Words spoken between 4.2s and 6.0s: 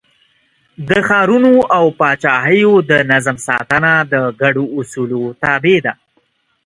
ګډو اصولو تابع ده.